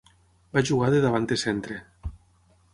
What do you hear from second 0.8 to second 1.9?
de davanter centre.